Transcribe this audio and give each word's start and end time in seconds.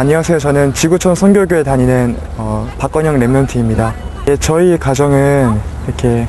안녕하세요. 0.00 0.38
저는 0.38 0.74
지구촌 0.74 1.16
선교교회 1.16 1.64
다니는 1.64 2.16
어, 2.36 2.68
박건영 2.78 3.18
랩런트입니다. 3.18 3.92
예, 4.28 4.36
저희 4.36 4.78
가정은 4.78 5.60
이렇게 5.88 6.28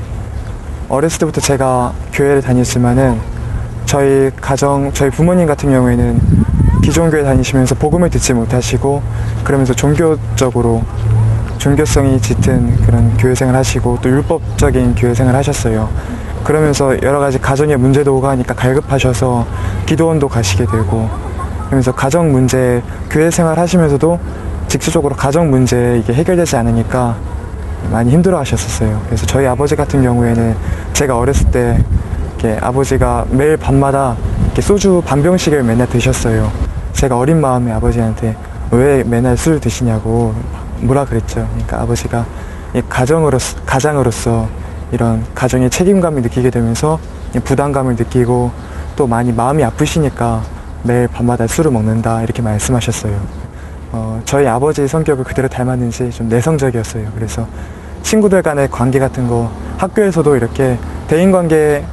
어렸을 0.87 1.19
때부터 1.19 1.39
제가 1.39 1.93
교회를 2.11 2.41
다녔지만은 2.41 3.21
저희 3.85 4.31
가정, 4.41 4.91
저희 4.91 5.11
부모님 5.11 5.45
같은 5.45 5.69
경우에는 5.69 6.19
기존 6.83 7.11
교회 7.11 7.21
다니시면서 7.21 7.75
복음을 7.75 8.09
듣지 8.09 8.33
못하시고 8.33 9.03
그러면서 9.43 9.75
종교적으로 9.75 10.83
종교성이 11.59 12.19
짙은 12.19 12.75
그런 12.87 13.15
교회 13.17 13.35
생활 13.35 13.55
하시고 13.55 13.99
또 14.01 14.09
율법적인 14.09 14.95
교회 14.95 15.13
생활 15.13 15.35
하셨어요. 15.35 15.91
그러면서 16.43 16.99
여러 17.03 17.19
가지 17.19 17.37
가정의 17.37 17.77
문제도 17.77 18.17
오고 18.17 18.29
하니까 18.29 18.55
갈급하셔서 18.55 19.45
기도원도 19.85 20.27
가시게 20.27 20.65
되고 20.65 21.28
그러면서 21.69 21.91
가정 21.93 22.31
문제, 22.31 22.81
교회 23.11 23.29
생활 23.29 23.59
하시면서도 23.59 24.19
직접적으로 24.67 25.15
가정 25.15 25.51
문제 25.51 25.99
이게 25.99 26.13
해결되지 26.13 26.55
않으니까 26.57 27.15
많이 27.91 28.09
힘들어 28.09 28.39
하셨었어요. 28.39 28.99
그래서 29.05 29.25
저희 29.27 29.45
아버지 29.45 29.75
같은 29.75 30.01
경우에는 30.01 30.55
제가 30.93 31.17
어렸을 31.17 31.51
때 31.51 31.79
아버지가 32.59 33.25
매일 33.29 33.55
밤마다 33.55 34.15
소주 34.59 35.01
반 35.05 35.21
병씩을 35.21 35.63
맨날 35.63 35.87
드셨어요. 35.87 36.51
제가 36.93 37.17
어린 37.17 37.39
마음에 37.39 37.71
아버지한테 37.71 38.35
왜 38.71 39.03
맨날 39.03 39.37
술 39.37 39.59
드시냐고 39.59 40.33
뭐라 40.81 41.05
그랬죠. 41.05 41.47
그러니까 41.51 41.81
아버지가 41.81 42.25
이 42.73 42.81
가정으로서, 42.89 43.57
가장으로서 43.65 44.49
이런 44.91 45.23
가정의 45.35 45.69
책임감을 45.69 46.23
느끼게 46.23 46.49
되면서 46.49 46.99
부담감을 47.43 47.95
느끼고 47.95 48.51
또 48.95 49.07
많이 49.07 49.31
마음이 49.31 49.63
아프시니까 49.63 50.41
매일 50.83 51.07
밤마다 51.07 51.47
술을 51.47 51.71
먹는다 51.71 52.23
이렇게 52.23 52.41
말씀하셨어요. 52.41 53.19
어, 53.91 54.21
저희 54.25 54.47
아버지 54.47 54.87
성격을 54.87 55.23
그대로 55.23 55.47
닮았는지 55.47 56.11
좀 56.11 56.29
내성적이었어요. 56.29 57.11
그래서 57.15 57.47
친구들 58.03 58.41
간의 58.41 58.69
관계 58.69 58.99
같은 58.99 59.27
거 59.27 59.51
학교에서도 59.77 60.35
이렇게 60.35 60.77
대인관계 61.07 61.83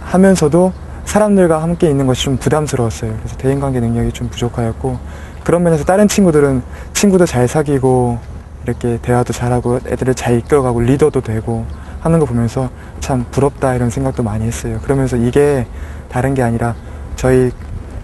하면서도 0.00 0.72
사람들과 1.04 1.62
함께 1.62 1.88
있는 1.90 2.06
것이 2.06 2.24
좀 2.24 2.36
부담스러웠어요. 2.36 3.14
그래서 3.18 3.36
대인관계 3.36 3.80
능력이 3.80 4.12
좀 4.12 4.28
부족하였고 4.28 4.98
그런 5.44 5.62
면에서 5.62 5.84
다른 5.84 6.06
친구들은 6.06 6.62
친구도 6.92 7.26
잘 7.26 7.48
사귀고 7.48 8.18
이렇게 8.64 8.98
대화도 9.02 9.32
잘하고 9.32 9.80
애들을 9.86 10.14
잘 10.14 10.38
이끌어가고 10.38 10.80
리더도 10.80 11.20
되고 11.20 11.66
하는 12.00 12.18
거 12.18 12.26
보면서 12.26 12.70
참 13.00 13.24
부럽다 13.30 13.74
이런 13.74 13.90
생각도 13.90 14.22
많이 14.22 14.44
했어요. 14.46 14.78
그러면서 14.82 15.16
이게 15.16 15.66
다른 16.08 16.34
게 16.34 16.42
아니라 16.42 16.74
저희 17.16 17.50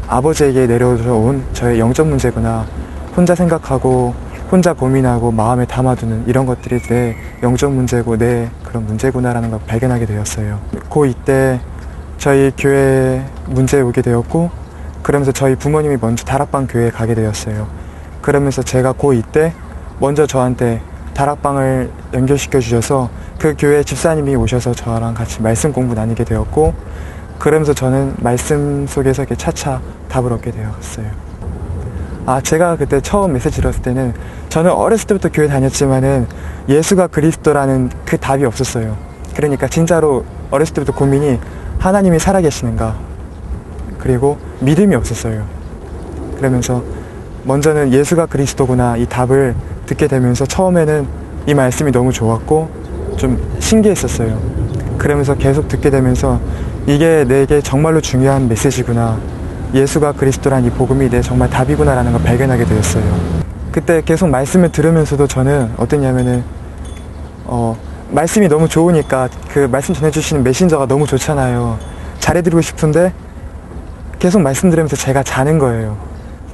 아버지에게 0.08 0.66
내려온 0.66 1.44
저의 1.52 1.78
영적 1.78 2.06
문제구나. 2.06 2.64
혼자 3.14 3.34
생각하고 3.34 4.14
혼자 4.50 4.72
고민하고 4.72 5.30
마음에 5.30 5.66
담아두는 5.66 6.24
이런 6.26 6.46
것들이 6.46 6.80
내 6.80 7.14
영적 7.42 7.72
문제고 7.72 8.16
내 8.16 8.48
그런 8.64 8.86
문제구나라는 8.86 9.50
걸 9.50 9.60
발견하게 9.66 10.06
되었어요. 10.06 10.60
고2 10.88 11.14
때 11.26 11.60
저희 12.16 12.50
교회 12.56 13.22
문제에 13.46 13.82
오게 13.82 14.00
되었고 14.00 14.50
그러면서 15.02 15.30
저희 15.32 15.54
부모님이 15.54 15.98
먼저 16.00 16.24
다락방 16.24 16.68
교회에 16.68 16.90
가게 16.90 17.14
되었어요. 17.14 17.66
그러면서 18.22 18.62
제가 18.62 18.94
고2 18.94 19.30
때 19.30 19.52
먼저 20.00 20.26
저한테 20.26 20.80
다락방을 21.12 21.90
연결시켜 22.14 22.60
주셔서 22.60 23.10
그 23.38 23.54
교회 23.58 23.82
집사님이 23.82 24.36
오셔서 24.36 24.72
저랑 24.72 25.12
같이 25.12 25.42
말씀 25.42 25.70
공부 25.72 25.94
나누게 25.94 26.24
되었고 26.24 26.72
그러면서 27.38 27.74
저는 27.74 28.14
말씀 28.18 28.86
속에서 28.86 29.22
이렇게 29.22 29.36
차차 29.36 29.80
답을 30.08 30.32
얻게 30.32 30.50
되었어요. 30.50 31.06
아, 32.26 32.40
제가 32.40 32.76
그때 32.76 33.00
처음 33.00 33.32
메시지 33.32 33.60
들었을 33.60 33.82
때는 33.82 34.12
저는 34.48 34.70
어렸을 34.70 35.06
때부터 35.06 35.30
교회 35.30 35.48
다녔지만은 35.48 36.26
예수가 36.68 37.06
그리스도라는 37.06 37.90
그 38.04 38.18
답이 38.18 38.44
없었어요. 38.44 38.96
그러니까 39.34 39.66
진짜로 39.68 40.24
어렸을 40.50 40.74
때부터 40.74 40.92
고민이 40.92 41.38
하나님이 41.78 42.18
살아계시는가. 42.18 42.96
그리고 43.98 44.38
믿음이 44.60 44.94
없었어요. 44.94 45.44
그러면서 46.36 46.82
먼저는 47.44 47.92
예수가 47.92 48.26
그리스도구나 48.26 48.96
이 48.96 49.06
답을 49.06 49.54
듣게 49.86 50.06
되면서 50.06 50.44
처음에는 50.44 51.06
이 51.46 51.54
말씀이 51.54 51.90
너무 51.92 52.12
좋았고 52.12 52.68
좀 53.16 53.40
신기했었어요. 53.58 54.38
그러면서 54.98 55.34
계속 55.34 55.68
듣게 55.68 55.90
되면서 55.90 56.40
이게 56.86 57.24
내게 57.26 57.60
정말로 57.60 58.00
중요한 58.00 58.48
메시지구나. 58.48 59.18
예수가 59.74 60.12
그리스도란 60.12 60.64
이 60.64 60.70
복음이 60.70 61.10
내 61.10 61.20
정말 61.20 61.50
답이구나라는 61.50 62.12
걸 62.12 62.22
발견하게 62.22 62.64
되었어요. 62.64 63.38
그때 63.70 64.02
계속 64.02 64.28
말씀을 64.28 64.72
들으면서도 64.72 65.26
저는 65.26 65.72
어땠냐면은 65.76 66.42
어 67.44 67.76
말씀이 68.10 68.48
너무 68.48 68.68
좋으니까 68.68 69.28
그 69.52 69.68
말씀 69.70 69.94
전해주시는 69.94 70.42
메신저가 70.42 70.86
너무 70.86 71.06
좋잖아요. 71.06 71.78
잘해드리고 72.18 72.62
싶은데 72.62 73.12
계속 74.18 74.40
말씀 74.40 74.70
들으면서 74.70 74.96
제가 74.96 75.22
자는 75.22 75.58
거예요. 75.58 75.98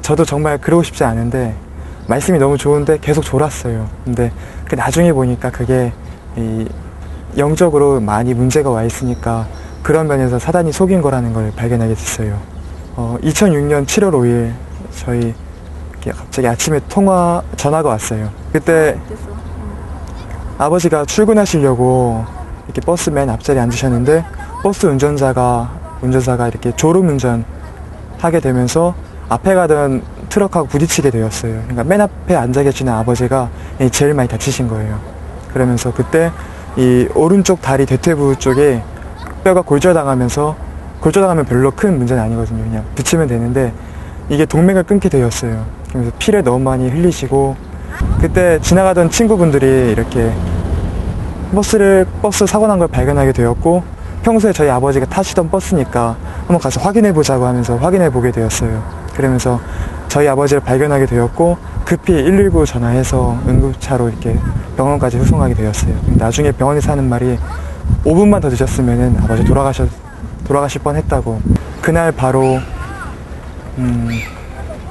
저도 0.02 0.24
정말 0.24 0.58
그러고 0.58 0.82
싶지 0.82 1.04
않은데 1.04 1.54
말씀이 2.08 2.38
너무 2.38 2.58
좋은데 2.58 2.98
계속 3.00 3.22
졸았어요. 3.22 3.88
근데 4.04 4.32
그 4.64 4.74
나중에 4.74 5.12
보니까 5.12 5.50
그게 5.50 5.92
이 6.36 6.66
영적으로 7.38 8.00
많이 8.00 8.34
문제가 8.34 8.70
와 8.70 8.82
있으니까 8.82 9.46
그런 9.82 10.08
면에서 10.08 10.38
사단이 10.38 10.72
속인 10.72 11.00
거라는 11.00 11.32
걸 11.32 11.52
발견하게 11.54 11.94
됐어요. 11.94 12.53
어, 12.96 13.16
2006년 13.22 13.86
7월 13.86 14.12
5일 14.12 14.52
저희 14.96 15.34
갑자기 16.12 16.46
아침에 16.46 16.80
통화 16.88 17.42
전화가 17.56 17.88
왔어요. 17.88 18.30
그때 18.52 18.98
아버지가 20.58 21.04
출근하시려고 21.04 22.24
이렇게 22.66 22.80
버스 22.82 23.10
맨 23.10 23.28
앞자리에 23.30 23.60
앉으셨는데 23.62 24.24
버스 24.62 24.86
운전자가 24.86 25.70
운전사가 26.02 26.48
이렇게 26.48 26.72
졸음 26.76 27.08
운전 27.08 27.44
하게 28.18 28.40
되면서 28.40 28.94
앞에 29.28 29.54
가던 29.54 30.02
트럭하고 30.28 30.68
부딪히게 30.68 31.10
되었어요. 31.10 31.54
그러니까 31.62 31.84
맨 31.84 32.00
앞에 32.00 32.36
앉아 32.36 32.62
계시는 32.62 32.92
아버지가 32.92 33.48
제일 33.90 34.14
많이 34.14 34.28
다치신 34.28 34.68
거예요. 34.68 35.00
그러면서 35.52 35.92
그때 35.92 36.30
이 36.76 37.08
오른쪽 37.14 37.60
다리 37.62 37.86
대퇴부 37.86 38.36
쪽에 38.36 38.82
뼈가 39.42 39.62
골절당하면서 39.62 40.63
골절당하면 41.04 41.44
별로 41.44 41.70
큰 41.70 41.98
문제는 41.98 42.22
아니거든요. 42.22 42.64
그냥 42.64 42.82
붙이면 42.94 43.28
되는데 43.28 43.74
이게 44.30 44.46
동맥을 44.46 44.84
끊게 44.84 45.10
되었어요. 45.10 45.62
그래서 45.92 46.10
피를 46.18 46.42
너무 46.42 46.60
많이 46.60 46.88
흘리시고 46.88 47.56
그때 48.22 48.58
지나가던 48.60 49.10
친구분들이 49.10 49.92
이렇게 49.92 50.32
버스를 51.54 52.06
버스 52.22 52.46
사고 52.46 52.66
난 52.66 52.78
걸 52.78 52.88
발견하게 52.88 53.32
되었고 53.32 53.82
평소에 54.22 54.54
저희 54.54 54.70
아버지가 54.70 55.04
타시던 55.04 55.50
버스니까 55.50 56.16
한번 56.38 56.58
가서 56.58 56.80
확인해 56.80 57.12
보자고 57.12 57.44
하면서 57.44 57.76
확인해 57.76 58.08
보게 58.08 58.32
되었어요. 58.32 58.82
그러면서 59.14 59.60
저희 60.08 60.26
아버지를 60.26 60.62
발견하게 60.62 61.04
되었고 61.04 61.58
급히 61.84 62.14
119 62.24 62.64
전화해서 62.64 63.38
응급차로 63.46 64.08
이렇게 64.08 64.38
병원까지 64.78 65.18
후송하게 65.18 65.52
되었어요. 65.52 65.94
나중에 66.16 66.50
병원에서 66.52 66.92
하는 66.92 67.10
말이 67.10 67.38
5분만 68.06 68.40
더 68.40 68.48
늦었으면 68.48 69.18
아버지 69.22 69.44
돌아가셨 69.44 70.03
돌아가실 70.44 70.82
뻔 70.82 70.96
했다고. 70.96 71.40
그날 71.82 72.12
바로 72.12 72.60
음, 73.78 74.08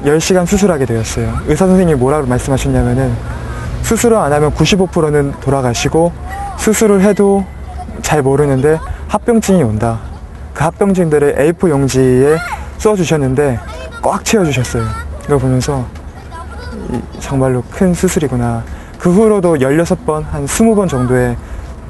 10시간 0.03 0.45
수술하게 0.45 0.85
되었어요. 0.85 1.33
의사 1.47 1.65
선생님이 1.65 1.97
뭐라고 1.99 2.27
말씀하셨냐면은 2.27 3.13
수술을 3.83 4.17
안 4.17 4.33
하면 4.33 4.51
95%는 4.53 5.33
돌아가시고 5.39 6.11
수술을 6.57 7.01
해도 7.01 7.45
잘 8.01 8.21
모르는데 8.21 8.79
합병증이 9.07 9.63
온다. 9.63 9.99
그 10.53 10.63
합병증들을 10.63 11.35
A4 11.35 11.69
용지에 11.69 12.37
써주셨는데 12.77 13.59
꽉 14.01 14.23
채워주셨어요. 14.23 14.83
이걸 15.25 15.39
보면서 15.39 15.85
정말로 17.19 17.63
큰 17.71 17.93
수술이구나. 17.93 18.63
그 18.97 19.11
후로도 19.11 19.55
16번, 19.55 20.23
한 20.25 20.45
20번 20.45 20.89
정도의 20.89 21.35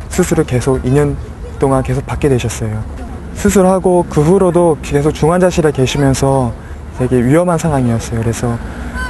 수술을 0.09 0.45
계속 0.45 0.81
2년 0.83 1.15
동안 1.59 1.81
계속 1.83 2.05
받게 2.05 2.29
되셨어요. 2.29 3.02
수술하고 3.35 4.05
그 4.09 4.21
후로도 4.21 4.77
계속 4.81 5.11
중환자실에 5.11 5.71
계시면서 5.71 6.51
되게 6.97 7.21
위험한 7.23 7.57
상황이었어요. 7.57 8.19
그래서 8.21 8.57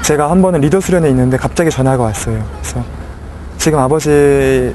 제가 0.03 0.31
한 0.31 0.41
번은 0.41 0.61
리더 0.61 0.79
수련회 0.79 1.09
있는데 1.09 1.37
갑자기 1.37 1.69
전화가 1.69 2.03
왔어요. 2.03 2.43
그래서 2.61 2.83
지금 3.57 3.79
아버지 3.79 4.73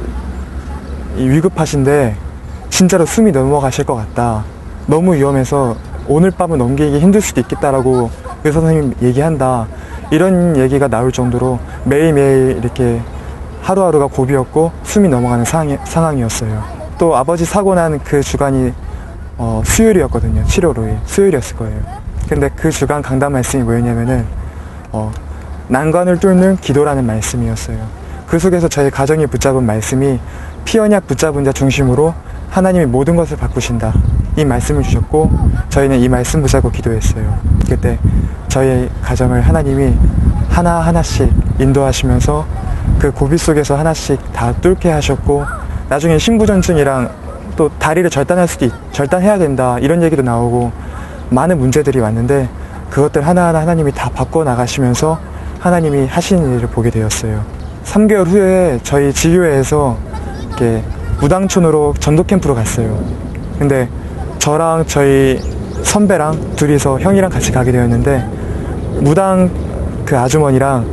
위급하신데 1.16 2.16
진짜로 2.70 3.04
숨이 3.06 3.32
넘어가실 3.32 3.84
것 3.84 3.94
같다. 3.96 4.44
너무 4.86 5.14
위험해서 5.14 5.76
오늘 6.06 6.30
밤은 6.30 6.58
넘기기 6.58 6.98
힘들 6.98 7.20
수도 7.20 7.40
있겠다라고 7.40 8.10
의사 8.44 8.60
선생님 8.60 8.94
얘기한다. 9.02 9.66
이런 10.10 10.56
얘기가 10.56 10.88
나올 10.88 11.12
정도로 11.12 11.58
매일매일 11.84 12.58
이렇게 12.62 13.02
하루하루가 13.62 14.06
고비였고 14.06 14.70
숨이 14.84 15.08
넘어가는 15.08 15.44
상황이, 15.44 15.76
상황이었어요. 15.84 16.62
또 16.98 17.16
아버지 17.16 17.44
사고 17.44 17.74
난 17.74 17.98
그 18.04 18.22
주간이 18.22 18.72
어, 19.38 19.62
수요일이었거든요. 19.64 20.42
7월 20.44 20.74
5일. 20.74 20.98
수요일이었을 21.06 21.56
거예요. 21.56 21.80
근데 22.28 22.50
그 22.54 22.70
주간 22.70 23.00
강단 23.00 23.32
말씀이 23.32 23.62
뭐였냐면은, 23.62 24.26
어, 24.92 25.12
난관을 25.68 26.18
뚫는 26.18 26.56
기도라는 26.56 27.06
말씀이었어요. 27.06 27.78
그 28.26 28.38
속에서 28.38 28.68
저희 28.68 28.90
가정이 28.90 29.26
붙잡은 29.26 29.64
말씀이 29.64 30.18
피언약 30.64 31.06
붙잡은 31.06 31.44
자 31.44 31.52
중심으로 31.52 32.12
하나님이 32.50 32.86
모든 32.86 33.16
것을 33.16 33.36
바꾸신다. 33.36 33.94
이 34.36 34.44
말씀을 34.44 34.82
주셨고 34.82 35.30
저희는 35.70 36.00
이 36.00 36.08
말씀 36.08 36.42
붙잡고 36.42 36.70
기도했어요. 36.70 37.38
그때 37.68 37.98
저희 38.48 38.88
가정을 39.02 39.40
하나님이 39.40 39.94
하나 40.48 40.80
하나씩 40.80 41.32
인도하시면서 41.58 42.46
그 42.98 43.12
고비 43.12 43.38
속에서 43.38 43.76
하나씩 43.76 44.32
다 44.32 44.52
뚫게 44.60 44.90
하셨고 44.90 45.44
나중에 45.88 46.18
신부전증이랑 46.18 47.27
또 47.58 47.68
다리를 47.80 48.08
절단할 48.08 48.46
수도 48.46 48.66
있, 48.66 48.72
절단해야 48.92 49.36
된다 49.36 49.78
이런 49.80 50.00
얘기도 50.00 50.22
나오고 50.22 50.70
많은 51.30 51.58
문제들이 51.58 51.98
왔는데 51.98 52.48
그것들 52.88 53.26
하나하나 53.26 53.60
하나님이 53.60 53.90
다 53.90 54.08
바꿔 54.14 54.44
나가시면서 54.44 55.18
하나님이 55.58 56.06
하시는 56.06 56.56
일을 56.56 56.68
보게 56.68 56.88
되었어요. 56.88 57.44
3개월 57.84 58.28
후에 58.28 58.78
저희 58.84 59.12
지교회에서 59.12 59.98
이렇게 60.46 60.84
무당촌으로 61.20 61.94
전도 61.98 62.22
캠프로 62.22 62.54
갔어요. 62.54 62.96
근데 63.58 63.88
저랑 64.38 64.84
저희 64.86 65.40
선배랑 65.82 66.54
둘이서 66.54 67.00
형이랑 67.00 67.28
같이 67.28 67.50
가게 67.50 67.72
되었는데 67.72 68.24
무당 69.00 69.50
그 70.04 70.16
아주머니랑 70.16 70.86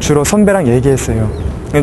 주로 0.00 0.24
선배랑 0.24 0.66
얘기했어요. 0.66 1.30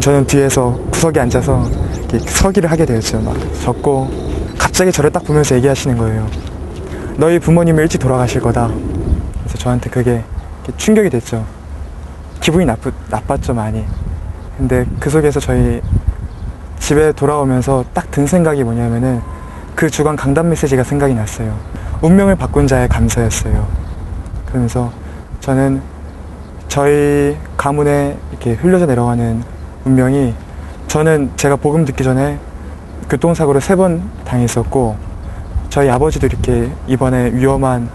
저는 0.01 0.27
뒤에서 0.27 0.77
구석에 0.91 1.21
앉아서 1.21 1.86
서기를 2.25 2.71
하게 2.71 2.86
되었죠. 2.86 3.21
막 3.21 3.36
적고 3.62 4.09
갑자기 4.57 4.92
저를 4.92 5.12
딱 5.12 5.24
보면서 5.24 5.56
얘기하시는 5.56 5.98
거예요. 5.98 6.27
너희 7.18 7.39
부모님이 7.39 7.81
일찍 7.81 8.00
돌아가실 8.00 8.42
거다. 8.42 8.69
그래서 9.39 9.57
저한테 9.57 9.89
그게 9.89 10.24
충격이 10.77 11.09
됐죠. 11.09 11.45
기분이 12.42 12.65
나쁘, 12.65 12.92
나빴죠, 13.09 13.54
많이. 13.54 13.83
근데 14.57 14.86
그 15.00 15.09
속에서 15.09 15.39
저희 15.39 15.81
집에 16.80 17.12
돌아오면서 17.12 17.83
딱 17.94 18.07
든 18.12 18.25
생각이 18.25 18.63
뭐냐면은 18.63 19.21
그 19.75 19.89
주간 19.89 20.15
강단 20.15 20.50
메시지가 20.50 20.83
생각이 20.83 21.13
났어요. 21.13 21.56
운명을 22.01 22.36
바꾼 22.36 22.65
자의 22.65 22.88
감사였어요. 22.88 23.68
그러면서 24.48 24.92
저는 25.39 25.81
저희 26.68 27.38
가문에 27.57 28.18
이렇게 28.31 28.54
흘려져 28.54 28.86
내려가는 28.86 29.44
운명이 29.86 30.33
저는 30.87 31.31
제가 31.35 31.55
복음 31.57 31.85
듣기 31.85 32.03
전에 32.03 32.39
교통사고를 33.09 33.61
세 33.61 33.75
번 33.75 34.01
당했었고 34.25 34.95
저희 35.69 35.89
아버지도 35.89 36.27
이렇게 36.27 36.71
이번에 36.87 37.31
위험한 37.33 37.89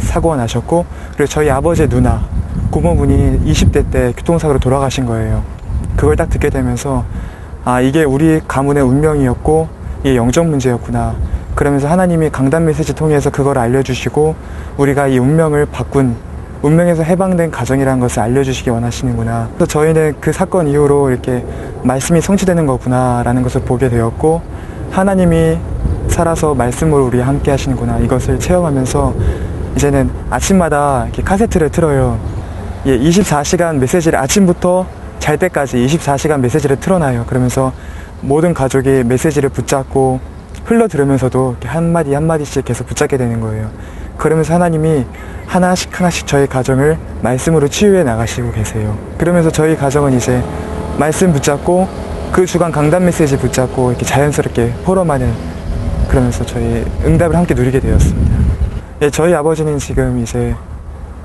사고가 0.00 0.36
나셨고 0.36 0.84
그리고 1.16 1.26
저희 1.28 1.48
아버지의 1.50 1.88
누나 1.88 2.22
고모분이 2.70 3.40
20대 3.50 3.90
때 3.90 4.12
교통사고로 4.16 4.58
돌아가신 4.58 5.06
거예요. 5.06 5.42
그걸 5.96 6.16
딱 6.16 6.28
듣게 6.28 6.50
되면서 6.50 7.04
아 7.64 7.80
이게 7.80 8.02
우리 8.04 8.40
가문의 8.46 8.82
운명이었고 8.82 9.68
이게 10.00 10.16
영적 10.16 10.46
문제였구나. 10.46 11.14
그러면서 11.54 11.88
하나님이 11.88 12.30
강단 12.30 12.64
메시지 12.64 12.94
통해서 12.94 13.30
그걸 13.30 13.58
알려주시고 13.58 14.34
우리가 14.76 15.06
이 15.06 15.18
운명을 15.18 15.66
바꾼 15.66 16.16
운명에서 16.64 17.02
해방된 17.02 17.50
가정이라는 17.50 18.00
것을 18.00 18.22
알려주시기 18.22 18.70
원하시는구나. 18.70 19.50
그래서 19.54 19.66
저희는 19.66 20.14
그 20.18 20.32
사건 20.32 20.66
이후로 20.66 21.10
이렇게 21.10 21.44
말씀이 21.82 22.22
성취되는 22.22 22.64
거구나라는 22.64 23.42
것을 23.42 23.60
보게 23.60 23.90
되었고 23.90 24.40
하나님이 24.90 25.58
살아서 26.08 26.54
말씀으로 26.54 27.04
우리 27.04 27.20
함께 27.20 27.50
하시는구나 27.50 27.98
이것을 27.98 28.38
체험하면서 28.40 29.14
이제는 29.76 30.10
아침마다 30.30 31.04
이렇게 31.04 31.22
카세트를 31.22 31.68
틀어요. 31.68 32.18
예, 32.86 32.98
24시간 32.98 33.76
메시지를 33.76 34.18
아침부터 34.18 34.86
잘 35.18 35.36
때까지 35.36 35.76
24시간 35.86 36.40
메시지를 36.40 36.76
틀어놔요. 36.76 37.26
그러면서 37.26 37.74
모든 38.22 38.54
가족이 38.54 39.04
메시지를 39.04 39.50
붙잡고 39.50 40.18
흘러 40.64 40.88
들으면서도 40.88 41.56
한마디 41.66 42.14
한마디씩 42.14 42.64
계속 42.64 42.86
붙잡게 42.86 43.18
되는 43.18 43.40
거예요. 43.40 43.68
그러면서 44.16 44.54
하나님이 44.54 45.04
하나씩 45.46 45.98
하나씩 45.98 46.26
저희 46.26 46.46
가정을 46.46 46.98
말씀으로 47.22 47.68
치유해 47.68 48.02
나가시고 48.02 48.52
계세요. 48.52 48.96
그러면서 49.18 49.50
저희 49.50 49.76
가정은 49.76 50.14
이제 50.14 50.42
말씀 50.98 51.32
붙잡고 51.32 51.88
그 52.32 52.46
주간 52.46 52.72
강단 52.72 53.04
메시지 53.04 53.36
붙잡고 53.36 53.90
이렇게 53.90 54.04
자연스럽게 54.04 54.72
포럼하는 54.84 55.32
그러면서 56.08 56.44
저희 56.44 56.84
응답을 57.04 57.36
함께 57.36 57.54
누리게 57.54 57.80
되었습니다. 57.80 58.34
예, 59.02 59.10
저희 59.10 59.34
아버지는 59.34 59.78
지금 59.78 60.20
이제 60.20 60.54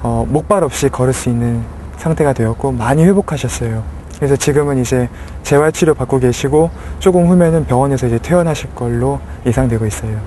어, 0.01 0.25
목발 0.27 0.63
없이 0.63 0.89
걸을 0.89 1.13
수 1.13 1.30
있는 1.30 1.63
상태가 1.97 2.33
되었고 2.33 2.71
많이 2.71 3.03
회복하셨어요. 3.06 3.83
그래서 4.18 4.35
지금은 4.35 4.80
이제 4.80 5.09
재활치료 5.44 5.94
받고 5.94 6.19
계시고 6.19 6.69
조금 7.00 7.27
후면은 7.27 7.65
병원에서 7.65 8.07
이제 8.07 8.19
퇴원하실 8.19 8.75
걸로 8.75 9.19
예상되고 9.45 9.85
있어요. 9.85 10.18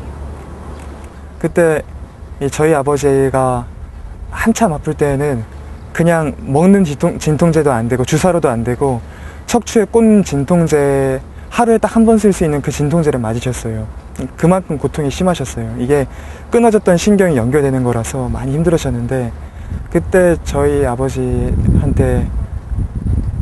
그때 1.38 1.82
저희 2.50 2.74
아버지가 2.74 3.66
한참 4.30 4.72
아플 4.72 4.94
때에는 4.94 5.44
그냥 5.92 6.32
먹는 6.40 6.84
진통, 6.84 7.18
진통 7.18 7.52
제도 7.52 7.70
안 7.72 7.88
되고 7.88 8.04
주사로도 8.04 8.48
안 8.48 8.64
되고 8.64 9.00
척추에 9.46 9.84
꽂는 9.84 10.24
진통제 10.24 11.20
하루에 11.50 11.76
딱 11.78 11.96
한 11.96 12.06
번 12.06 12.16
쓸 12.16 12.32
수 12.32 12.44
있는 12.44 12.62
그 12.62 12.70
진통제를 12.70 13.20
맞으셨어요. 13.20 13.86
그만큼 14.38 14.78
고통이 14.78 15.10
심하셨어요. 15.10 15.76
이게 15.78 16.06
끊어졌던 16.50 16.96
신경이 16.96 17.36
연결되는 17.36 17.84
거라서 17.84 18.28
많이 18.30 18.52
힘들으셨는데 18.54 19.30
그때 19.90 20.36
저희 20.44 20.86
아버지한테 20.86 22.26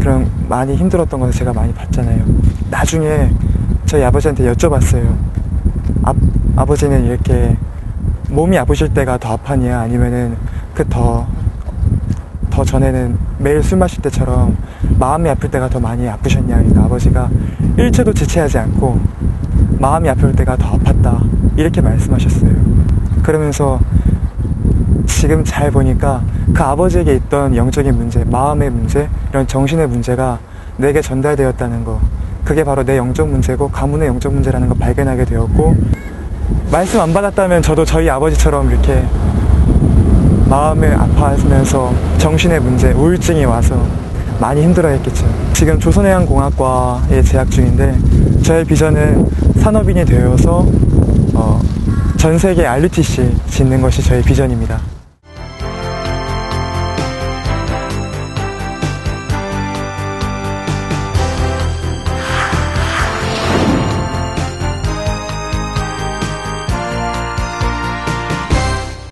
그런 0.01 0.29
많이 0.49 0.75
힘들었던 0.75 1.21
것을 1.21 1.33
제가 1.33 1.53
많이 1.53 1.73
봤잖아요. 1.73 2.25
나중에 2.71 3.31
저희 3.87 4.03
아버지한테 4.03 4.51
여쭤봤어요. 4.53 5.17
아, 6.03 6.13
아버지는 6.57 7.05
이렇게 7.05 7.57
몸이 8.31 8.57
아프실 8.59 8.95
때가 8.95 9.19
더 9.19 9.37
아팠냐 9.37 9.81
아니면은 9.81 10.37
그 10.75 10.85
더 10.85 11.27
더 12.51 12.65
전에는 12.65 13.17
매일 13.39 13.63
술 13.63 13.79
마실 13.79 14.03
때처럼 14.03 14.57
마음이 14.99 15.31
아플 15.31 15.51
때가 15.51 15.71
더 15.71 15.81
많이 15.81 16.07
아프셨냐 16.09 16.59
그러니까 16.59 16.85
아버지가 16.85 17.31
일초도 17.79 18.13
지체하지 18.13 18.59
않고 18.59 19.01
마음이 19.79 20.09
아플 20.11 20.33
때가 20.35 20.57
더 20.57 20.73
아팠다 20.73 21.57
이렇게 21.57 21.81
말씀하셨어요. 21.81 22.51
그러면서 23.23 23.81
지금 25.07 25.45
잘 25.45 25.71
보니까 25.71 26.23
그 26.53 26.63
아버지에게 26.63 27.15
있던 27.17 27.57
영적인 27.57 27.97
문제 27.97 28.25
마음의 28.25 28.71
문제 28.71 29.09
이런 29.31 29.47
정신의 29.47 29.89
문제가 29.89 30.39
내게 30.77 31.01
전달되었다는 31.01 31.85
거 31.85 32.01
그게 32.45 32.65
바로 32.65 32.85
내 32.85 32.97
영적 32.97 33.29
문제고 33.29 33.69
가문의 33.69 34.09
영적 34.09 34.35
문제라는 34.35 34.69
걸 34.69 34.79
발견하게 34.79 35.25
되었고 35.25 35.77
말씀 36.71 37.01
안 37.01 37.13
받았다면 37.13 37.63
저도 37.63 37.85
저희 37.85 38.09
아버지처럼 38.09 38.71
이렇게 38.71 39.05
마음을 40.49 40.95
아파하면서 40.95 41.95
정신의 42.19 42.61
문제, 42.61 42.93
우울증이 42.93 43.45
와서 43.45 43.81
많이 44.41 44.63
힘들어했겠죠. 44.63 45.27
지금 45.53 45.79
조선해양공학과에 45.79 47.23
재학 47.23 47.51
중인데 47.51 47.97
저의 48.43 48.65
비전은 48.65 49.29
산업인이 49.61 50.05
되어서 50.05 50.67
어, 51.35 51.61
전 52.17 52.39
세계 52.39 52.67
RUTC 52.67 53.37
짓는 53.49 53.81
것이 53.83 54.03
저의 54.03 54.23
비전입니다. 54.23 55.00